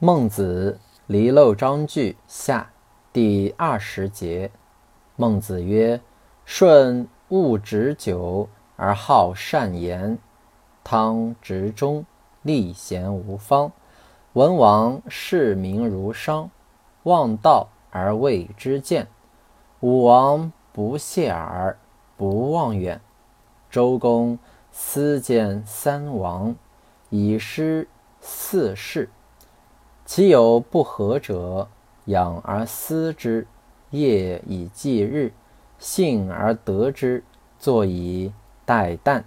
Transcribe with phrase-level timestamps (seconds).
[0.00, 0.78] 孟子
[1.08, 2.70] 离娄章句下
[3.12, 4.48] 第二十节。
[5.16, 6.00] 孟子曰
[6.46, 10.16] ：“舜恶直久而好善言，
[10.84, 12.06] 汤执中，
[12.42, 13.72] 立贤无方。
[14.34, 16.48] 文王视民如商，
[17.02, 19.08] 望道而谓之见。
[19.80, 21.76] 武王不懈而
[22.16, 23.00] 不望远。
[23.68, 24.38] 周公
[24.70, 26.54] 思见三王，
[27.10, 27.88] 以失
[28.20, 29.10] 四世。”
[30.08, 31.68] 其有不和者，
[32.06, 33.46] 养而思之，
[33.90, 35.34] 夜以继日，
[35.78, 37.22] 信而得之，
[37.58, 38.32] 坐以
[38.64, 39.24] 待旦。